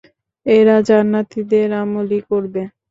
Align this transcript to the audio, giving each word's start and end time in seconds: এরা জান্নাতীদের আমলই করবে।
এরা 0.45 0.75
জান্নাতীদের 0.87 1.69
আমলই 1.81 2.19
করবে। 2.29 2.61